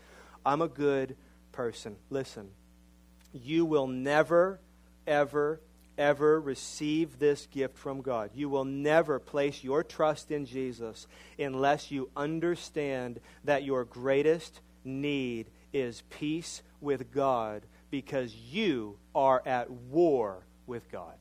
[0.46, 1.16] I'm a good
[1.50, 1.96] person.
[2.08, 2.50] Listen,
[3.32, 4.60] you will never,
[5.04, 5.60] ever,
[5.98, 8.30] ever receive this gift from God.
[8.32, 15.50] You will never place your trust in Jesus unless you understand that your greatest need
[15.72, 21.16] is peace with God because you are at war with God.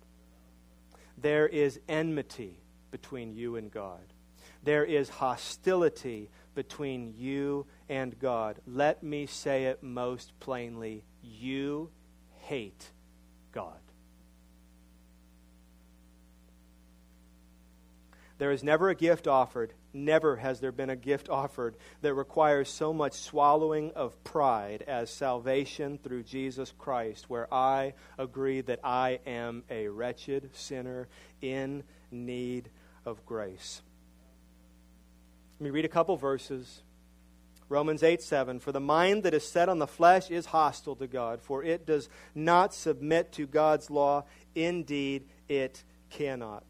[1.17, 2.59] There is enmity
[2.91, 4.01] between you and God.
[4.63, 8.59] There is hostility between you and God.
[8.65, 11.89] Let me say it most plainly you
[12.41, 12.91] hate
[13.51, 13.79] God.
[18.37, 22.69] There is never a gift offered, never has there been a gift offered that requires
[22.69, 29.19] so much swallowing of pride as salvation through Jesus Christ, where I agree that I
[29.25, 31.07] am a wretched sinner
[31.41, 32.69] in need
[33.05, 33.81] of grace.
[35.53, 36.81] Let me read a couple verses.
[37.69, 38.59] Romans 8 7.
[38.59, 41.85] For the mind that is set on the flesh is hostile to God, for it
[41.85, 44.25] does not submit to God's law.
[44.53, 46.63] Indeed, it cannot.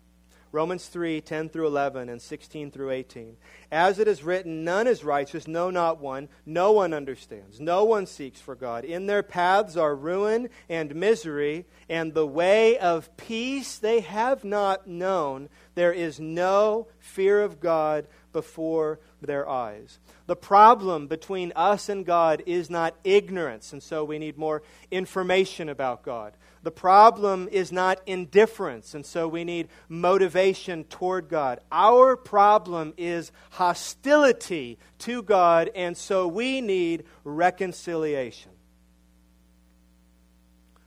[0.55, 3.35] Romans 3 10 through 11 and 16 through 18.
[3.73, 6.29] As it is written, none is righteous, no, not one.
[6.45, 7.59] No one understands.
[7.59, 8.85] No one seeks for God.
[8.85, 14.87] In their paths are ruin and misery, and the way of peace they have not
[14.87, 15.49] known.
[15.73, 19.97] There is no fear of God before their eyes.
[20.27, 24.61] The problem between us and God is not ignorance, and so we need more
[24.91, 26.33] information about God.
[26.61, 31.61] The problem is not indifference, and so we need motivation toward God.
[31.71, 38.51] Our problem is hostility to God, and so we need reconciliation.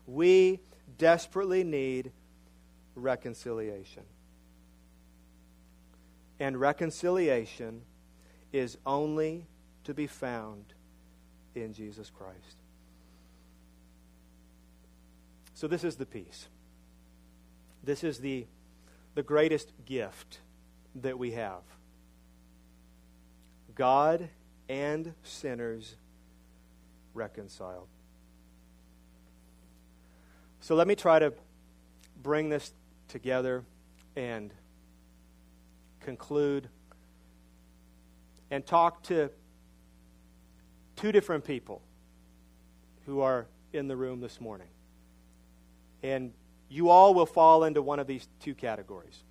[0.06, 0.60] We
[0.98, 2.12] desperately need
[2.94, 4.02] reconciliation.
[6.40, 7.82] And reconciliation
[8.52, 9.46] is only
[9.84, 10.74] to be found
[11.54, 12.56] in Jesus Christ.
[15.54, 16.46] So, this is the peace.
[17.82, 18.46] This is the,
[19.14, 20.38] the greatest gift
[20.94, 21.62] that we have.
[23.74, 24.28] God
[24.68, 25.96] and sinners
[27.14, 27.88] reconciled.
[30.60, 31.32] So, let me try to
[32.22, 32.72] bring this
[33.08, 33.64] together
[34.14, 34.52] and
[36.08, 36.70] conclude
[38.50, 39.30] and talk to
[40.96, 41.82] two different people
[43.04, 44.68] who are in the room this morning.
[46.02, 46.32] And
[46.70, 49.22] you all will fall into one of these two categories.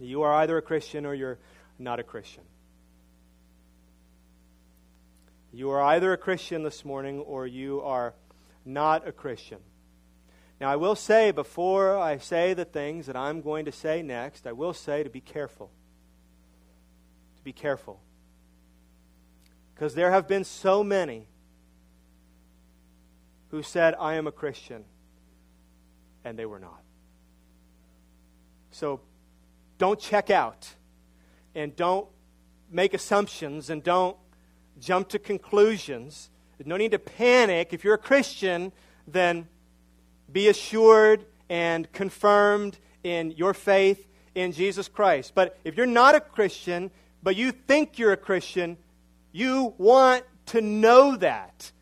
[0.00, 1.38] You are either a Christian or you're
[1.78, 2.42] not a Christian.
[5.52, 8.14] You are either a Christian this morning or you are
[8.64, 9.58] not a Christian.
[10.60, 14.46] Now, I will say before I say the things that I'm going to say next,
[14.46, 15.70] I will say to be careful.
[17.38, 18.00] To be careful.
[19.74, 21.26] Because there have been so many
[23.50, 24.84] who said, I am a Christian
[26.24, 26.82] and they were not.
[28.70, 29.00] So
[29.78, 30.68] don't check out
[31.54, 32.06] and don't
[32.70, 34.18] make assumptions and don't
[34.78, 36.28] jump to conclusions.
[36.58, 37.72] There's no need to panic.
[37.72, 38.72] If you're a Christian,
[39.06, 39.48] then
[40.32, 45.32] be assured and confirmed in your faith in Jesus Christ.
[45.34, 46.90] But if you're not a Christian,
[47.22, 48.76] but you think you're a Christian,
[49.32, 51.72] you want to know that.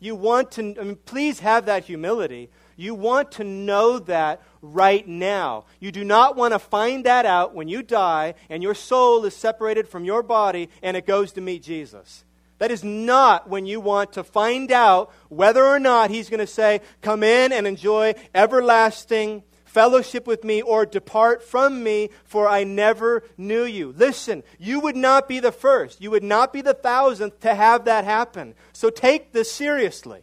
[0.00, 2.50] You want to, I mean, please have that humility.
[2.76, 5.64] You want to know that right now.
[5.80, 9.34] You do not want to find that out when you die and your soul is
[9.34, 12.24] separated from your body and it goes to meet Jesus.
[12.58, 16.46] That is not when you want to find out whether or not He's going to
[16.46, 19.42] say, Come in and enjoy everlasting
[19.74, 23.92] fellowship with me or depart from me, for I never knew you.
[23.96, 27.86] Listen, you would not be the first, you would not be the thousandth to have
[27.86, 28.54] that happen.
[28.72, 30.22] So take this seriously.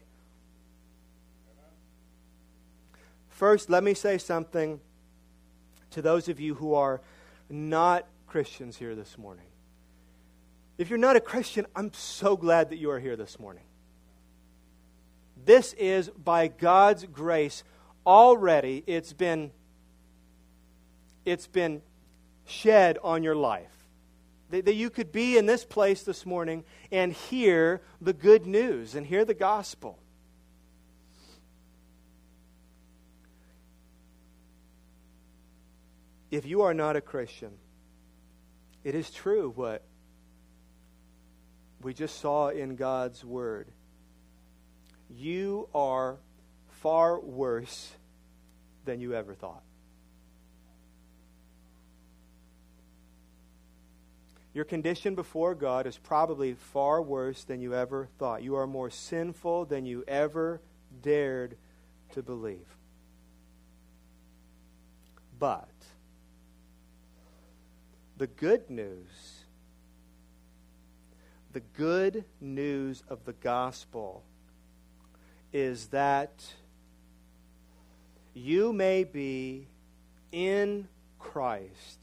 [3.28, 4.80] First, let me say something
[5.90, 7.02] to those of you who are
[7.50, 9.51] not Christians here this morning.
[10.82, 13.66] If you're not a Christian, I'm so glad that you are here this morning.
[15.46, 17.64] This is, by God's grace,
[18.04, 19.52] already it's been,
[21.24, 21.84] it's been
[22.48, 23.70] shed on your life.
[24.50, 28.96] That, that you could be in this place this morning and hear the good news
[28.96, 30.00] and hear the gospel.
[36.32, 37.52] If you are not a Christian,
[38.84, 39.84] it is true what
[41.84, 43.68] we just saw in God's Word.
[45.10, 46.18] You are
[46.70, 47.92] far worse
[48.86, 49.64] than you ever thought.
[54.54, 58.44] Your condition before God is probably far worse than you ever thought.
[58.44, 60.62] You are more sinful than you ever
[61.02, 61.56] dared
[62.14, 62.68] to believe.
[65.40, 65.70] But
[68.18, 69.41] the good news,
[71.54, 74.24] the good news of the gospel
[75.52, 76.45] is that
[78.34, 79.68] you may be
[80.32, 80.88] in
[81.20, 81.99] Christ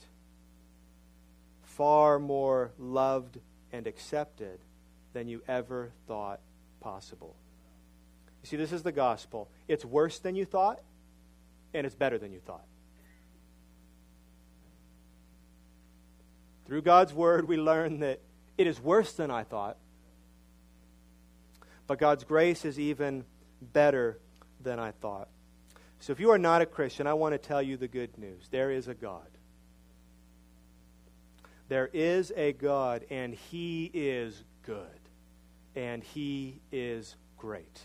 [1.62, 3.38] far more loved
[3.72, 4.59] and accepted
[5.12, 6.40] than you ever thought
[6.80, 7.36] possible.
[8.42, 9.49] You see, this is the gospel.
[9.66, 10.80] It's worse than you thought,
[11.72, 12.64] and it's better than you thought.
[16.66, 18.20] Through God's word, we learn that
[18.59, 19.78] it is worse than I thought,
[21.86, 23.24] but God's grace is even
[23.62, 24.18] better
[24.61, 25.28] than I thought.
[26.00, 28.48] So if you are not a Christian, I want to tell you the good news.
[28.50, 29.28] There is a God.
[31.68, 35.00] There is a God, and He is good,
[35.74, 37.80] and He is great.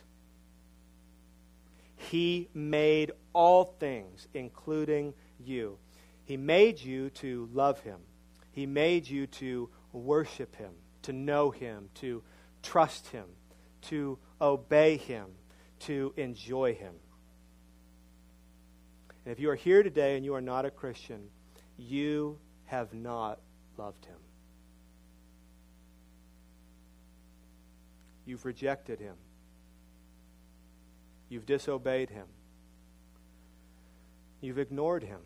[1.96, 5.78] He made all things, including you.
[6.26, 8.00] He made you to love Him,
[8.52, 10.74] He made you to worship Him,
[11.04, 12.24] to know Him, to
[12.62, 13.26] trust Him,
[13.84, 15.28] to obey Him,
[15.80, 16.96] to enjoy Him.
[19.26, 21.30] And if you are here today and you are not a Christian,
[21.78, 23.40] you have not
[23.78, 24.18] loved him.
[28.26, 29.16] You've rejected him.
[31.30, 32.28] You've disobeyed him.
[34.42, 35.22] You've ignored him.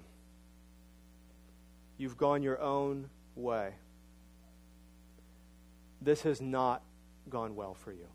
[1.98, 3.74] You've gone your own way.
[6.02, 6.82] This has not
[7.30, 8.08] gone well for you.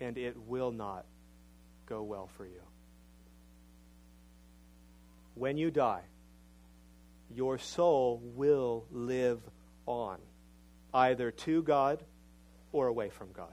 [0.00, 1.06] And it will not
[1.86, 2.60] go well for you.
[5.34, 6.02] When you die,
[7.34, 9.40] your soul will live
[9.86, 10.18] on,
[10.94, 12.02] either to God
[12.72, 13.52] or away from God.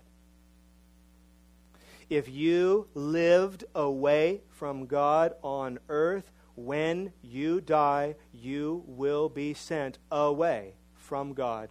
[2.10, 9.98] If you lived away from God on earth, when you die, you will be sent
[10.12, 11.70] away from God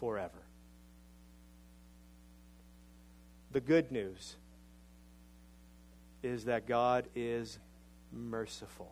[0.00, 0.42] forever.
[3.52, 4.36] The good news
[6.22, 7.58] is that God is
[8.10, 8.90] merciful.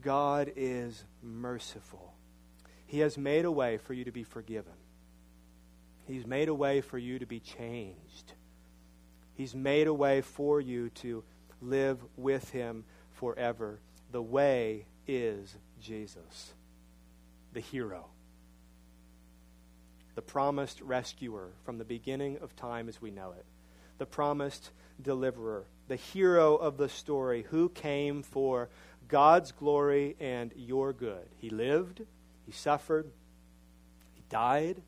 [0.00, 2.14] God is merciful.
[2.86, 4.72] He has made a way for you to be forgiven.
[6.06, 8.32] He's made a way for you to be changed.
[9.34, 11.22] He's made a way for you to
[11.60, 13.80] live with Him forever.
[14.10, 16.54] The way is Jesus,
[17.58, 18.06] the hero,
[20.14, 23.44] the promised rescuer from the beginning of time as we know it,
[23.98, 24.70] the promised
[25.02, 28.68] deliverer, the hero of the story who came for
[29.08, 31.26] God's glory and your good.
[31.38, 32.02] He lived,
[32.46, 33.10] he suffered,
[34.14, 34.80] he died,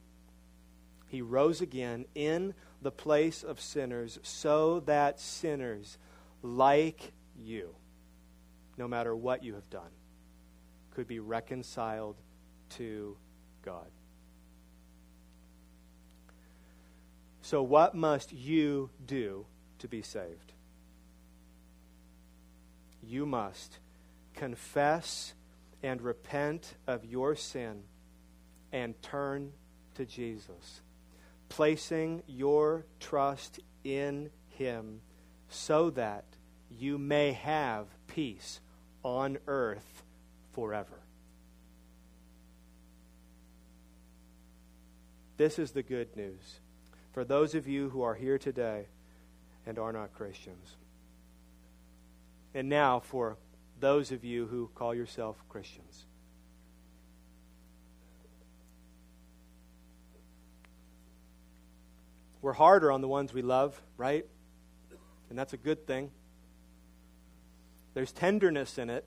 [1.09, 5.97] he rose again in the place of sinners so that sinners
[6.41, 7.75] like you,
[8.77, 9.91] no matter what you have done,
[10.91, 12.15] could be reconciled
[12.77, 13.17] to
[13.63, 13.87] God.
[17.41, 19.45] So, what must you do
[19.79, 20.53] to be saved?
[23.03, 23.79] You must
[24.35, 25.33] confess
[25.83, 27.83] and repent of your sin
[28.71, 29.51] and turn
[29.95, 30.81] to Jesus,
[31.49, 35.01] placing your trust in Him
[35.49, 36.23] so that
[36.69, 38.61] you may have peace
[39.03, 40.03] on earth
[40.53, 41.00] forever.
[45.41, 46.59] This is the good news
[47.13, 48.85] for those of you who are here today
[49.65, 50.75] and are not Christians.
[52.53, 53.37] And now for
[53.79, 56.05] those of you who call yourself Christians.
[62.43, 64.27] We're harder on the ones we love, right?
[65.31, 66.11] And that's a good thing.
[67.95, 69.05] There's tenderness in it,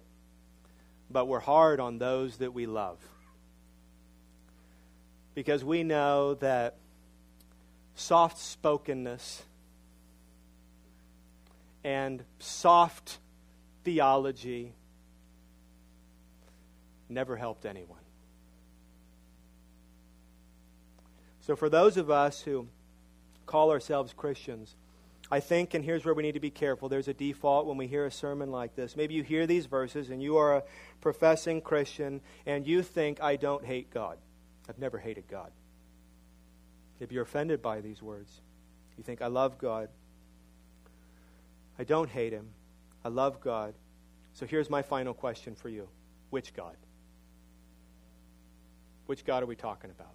[1.09, 2.99] but we're hard on those that we love.
[5.35, 6.76] Because we know that
[7.95, 9.43] soft spokenness
[11.82, 13.18] and soft
[13.85, 14.74] theology
[17.09, 17.99] never helped anyone.
[21.41, 22.68] So, for those of us who
[23.45, 24.76] call ourselves Christians,
[25.30, 27.87] I think, and here's where we need to be careful there's a default when we
[27.87, 28.97] hear a sermon like this.
[28.97, 30.62] Maybe you hear these verses and you are a
[31.01, 34.18] professing Christian and you think, I don't hate God.
[34.69, 35.51] I've never hated God.
[37.01, 38.41] If you're offended by these words,
[38.97, 39.89] you think, I love God.
[41.79, 42.49] I don't hate him.
[43.05, 43.75] I love God.
[44.33, 45.89] So here's my final question for you
[46.31, 46.77] Which God?
[49.07, 50.15] Which God are we talking about?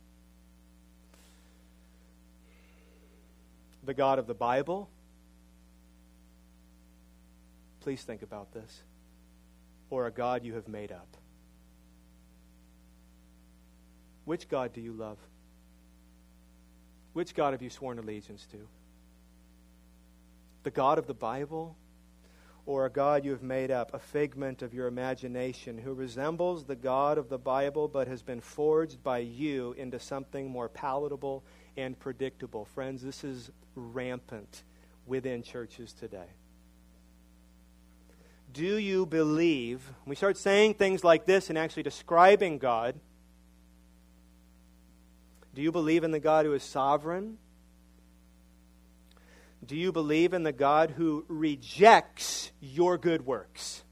[3.83, 4.89] The God of the Bible?
[7.81, 8.83] Please think about this.
[9.89, 11.07] Or a God you have made up?
[14.29, 15.17] Which God do you love?
[17.13, 18.59] Which God have you sworn allegiance to?
[20.61, 21.75] The God of the Bible?
[22.67, 26.75] Or a God you have made up, a figment of your imagination, who resembles the
[26.75, 31.43] God of the Bible but has been forged by you into something more palatable
[31.75, 32.65] and predictable?
[32.65, 34.61] Friends, this is rampant
[35.07, 36.29] within churches today.
[38.53, 39.91] Do you believe?
[40.05, 42.99] we start saying things like this and actually describing God.
[45.59, 47.37] Do you believe in the God who is sovereign?
[49.65, 53.83] Do you believe in the God who rejects your good works?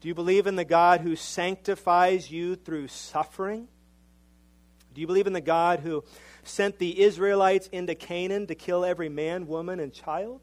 [0.00, 3.66] Do you believe in the God who sanctifies you through suffering?
[4.94, 6.04] Do you believe in the God who
[6.44, 10.42] sent the Israelites into Canaan to kill every man, woman, and child?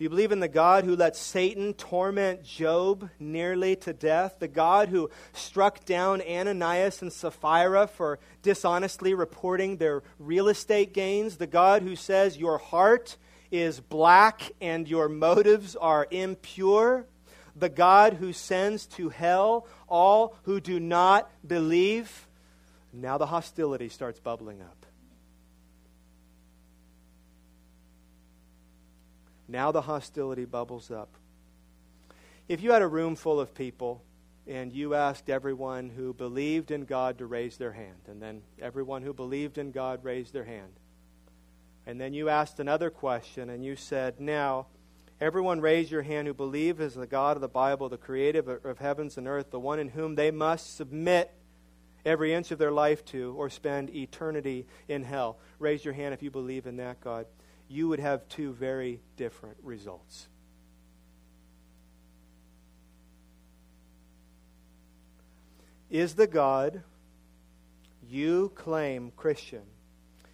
[0.00, 4.36] Do you believe in the God who let Satan torment Job nearly to death?
[4.38, 11.36] The God who struck down Ananias and Sapphira for dishonestly reporting their real estate gains?
[11.36, 13.18] The God who says your heart
[13.50, 17.04] is black and your motives are impure?
[17.54, 22.26] the God who sends to hell all who do not believe.
[22.90, 24.79] Now the hostility starts bubbling up.
[29.50, 31.16] Now the hostility bubbles up.
[32.48, 34.02] If you had a room full of people
[34.46, 39.02] and you asked everyone who believed in God to raise their hand, and then everyone
[39.02, 40.72] who believed in God raised their hand,
[41.86, 44.66] and then you asked another question and you said, Now,
[45.20, 48.78] Everyone raise your hand who believe is the God of the Bible, the creator of
[48.78, 51.30] heavens and earth, the one in whom they must submit
[52.06, 55.38] every inch of their life to or spend eternity in hell.
[55.58, 57.26] Raise your hand if you believe in that God.
[57.72, 60.26] You would have two very different results.
[65.88, 66.82] Is the God
[68.08, 69.62] you claim Christian,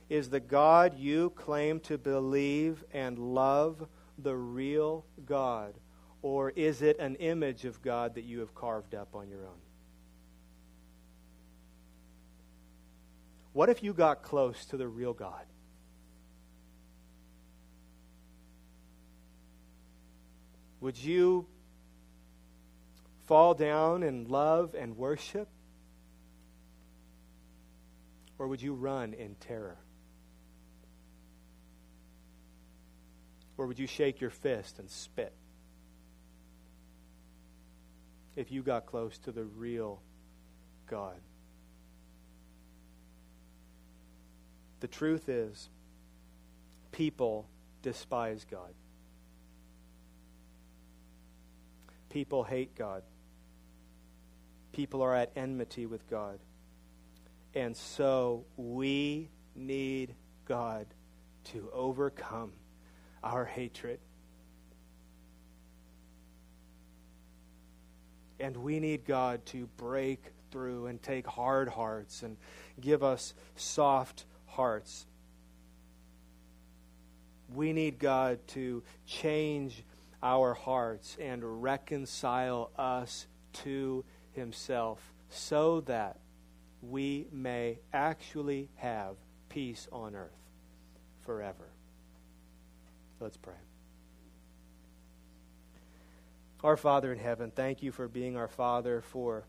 [0.09, 5.75] is the God you claim to believe and love the real God?
[6.23, 9.61] Or is it an image of God that you have carved up on your own?
[13.53, 15.45] What if you got close to the real God?
[20.81, 21.47] Would you
[23.27, 25.49] fall down in love and worship?
[28.39, 29.79] Or would you run in terror?
[33.59, 35.33] Or would you shake your fist and spit?
[38.37, 40.03] If you got close to the real
[40.87, 41.17] God.
[44.81, 45.71] The truth is,
[46.93, 47.49] people
[47.83, 48.75] despise God.
[52.11, 53.03] People hate God.
[54.73, 56.39] People are at enmity with God.
[57.55, 60.15] And so we need
[60.47, 60.87] God
[61.45, 62.53] to overcome
[63.25, 63.99] our hatred.
[68.39, 72.37] And we need God to break through and take hard hearts and
[72.81, 75.07] give us soft hearts.
[77.55, 79.83] We need God to change
[80.23, 83.27] our hearts and reconcile us
[83.65, 86.19] to Himself so that
[86.83, 89.17] we may actually have
[89.49, 90.31] peace on earth
[91.23, 91.69] forever.
[93.21, 93.55] Let's pray.
[96.63, 99.45] Our Father in heaven, thank you for being our Father, for,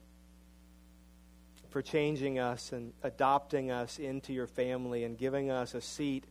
[1.69, 6.25] for changing us and adopting us into your family and giving us a seat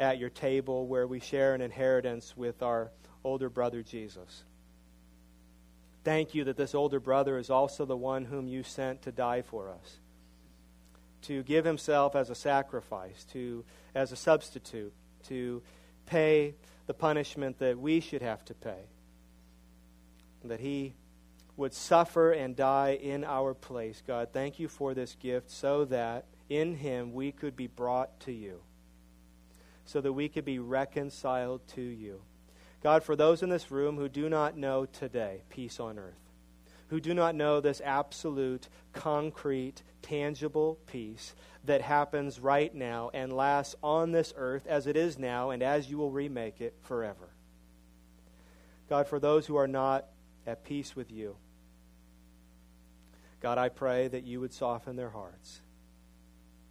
[0.00, 2.90] at your table where we share an inheritance with our
[3.24, 4.44] older brother Jesus.
[6.04, 9.42] Thank you that this older brother is also the one whom you sent to die
[9.42, 9.98] for us,
[11.22, 13.64] to give himself as a sacrifice, to
[13.94, 14.92] as a substitute,
[15.28, 15.62] to
[16.06, 16.54] pay
[16.86, 18.88] the punishment that we should have to pay.
[20.44, 20.94] That he
[21.56, 24.02] would suffer and die in our place.
[24.04, 28.32] God, thank you for this gift so that in him we could be brought to
[28.32, 28.60] you,
[29.84, 32.20] so that we could be reconciled to you.
[32.82, 36.18] God, for those in this room who do not know today peace on earth,
[36.88, 43.76] who do not know this absolute, concrete, tangible peace that happens right now and lasts
[43.82, 47.30] on this earth as it is now and as you will remake it forever.
[48.88, 50.06] God, for those who are not
[50.46, 51.36] at peace with you,
[53.40, 55.60] God, I pray that you would soften their hearts.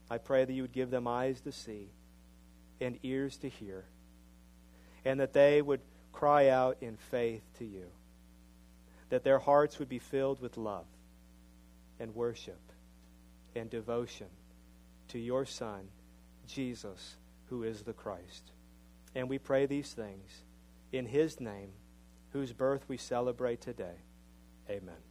[0.10, 1.90] I pray that you would give them eyes to see
[2.82, 3.86] and ears to hear,
[5.06, 5.80] and that they would
[6.12, 7.88] cry out in faith to you,
[9.10, 10.86] that their hearts would be filled with love
[12.00, 12.60] and worship
[13.56, 14.28] and devotion
[15.10, 15.90] to your Son,
[16.48, 17.18] Jesus,
[17.50, 18.52] who is the Christ.
[19.14, 20.44] And we pray these things
[20.92, 21.72] in his name,
[22.32, 23.98] whose birth we celebrate today.
[24.70, 25.11] Amen.